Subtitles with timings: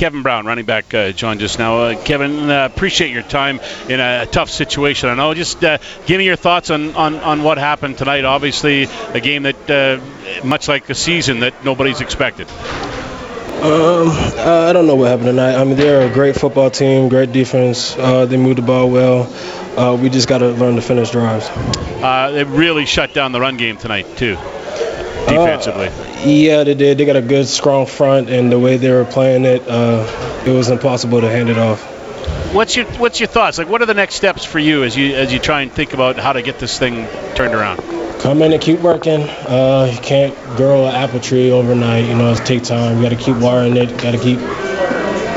[0.00, 1.80] Kevin Brown, running back, uh, joined just now.
[1.82, 5.10] Uh, Kevin, uh, appreciate your time in a, tough situation.
[5.10, 5.34] I know.
[5.34, 5.76] Just uh,
[6.06, 8.24] give me your thoughts on, on, on what happened tonight.
[8.24, 12.48] Obviously, a game that, uh, much like a season, that nobody's expected.
[13.60, 15.56] Um, I don't know what happened tonight.
[15.56, 17.94] I mean, they're a great football team, great defense.
[17.94, 19.30] Uh, they moved the ball well.
[19.76, 21.46] Uh, we just got to learn to finish drives.
[21.50, 24.38] Uh, they really shut down the run game tonight too,
[25.30, 25.88] defensively.
[25.88, 26.98] Uh, yeah, they did.
[26.98, 30.50] They got a good, strong front, and the way they were playing it, uh, it
[30.50, 31.82] was impossible to hand it off.
[32.54, 33.58] What's your What's your thoughts?
[33.58, 35.94] Like, what are the next steps for you as you as you try and think
[35.94, 37.80] about how to get this thing turned around?
[38.20, 39.22] come in and keep working.
[39.22, 42.04] Uh, you can't grow an apple tree overnight.
[42.04, 42.96] You know, it takes time.
[42.96, 43.88] You got to keep watering it.
[43.98, 44.38] Got to keep.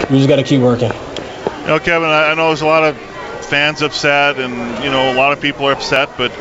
[0.10, 0.92] We just got to keep working.
[1.62, 2.98] You know, Kevin, I know there's a lot of
[3.46, 6.10] fans upset, and you know, a lot of people are upset.
[6.18, 6.32] But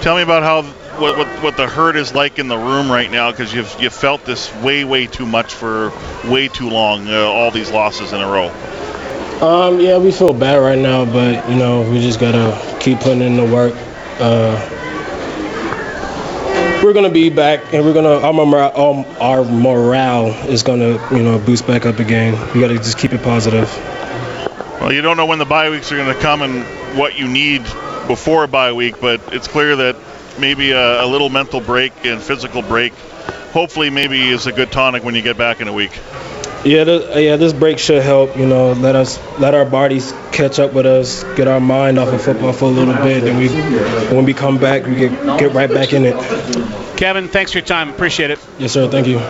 [0.00, 0.62] tell me about how
[0.98, 3.90] what what, what the hurt is like in the room right now, because you've you
[3.90, 5.92] felt this way way too much for
[6.24, 7.08] way too long.
[7.08, 8.48] Uh, all these losses in a row.
[9.40, 13.22] Um, yeah, we feel bad right now, but you know, we just gotta keep putting
[13.22, 13.74] in the work.
[14.18, 14.58] Uh,
[16.84, 21.38] we're gonna be back, and we're gonna our morale, our morale is gonna you know
[21.38, 22.32] boost back up again.
[22.54, 23.74] We gotta just keep it positive.
[24.80, 27.62] Well, you don't know when the bye weeks are gonna come and what you need
[28.06, 29.96] before a bye week, but it's clear that
[30.40, 32.92] maybe a, a little mental break and physical break,
[33.52, 35.92] hopefully, maybe is a good tonic when you get back in a week.
[36.64, 37.36] Yeah, th- yeah.
[37.36, 38.36] This break should help.
[38.36, 42.08] You know, let us let our bodies catch up with us, get our mind off
[42.12, 43.48] of football for a little bit, and we
[44.14, 46.16] when we come back, we get get right back in it.
[46.98, 47.88] Kevin, thanks for your time.
[47.88, 48.38] Appreciate it.
[48.58, 48.88] Yes, sir.
[48.88, 49.29] Thank you.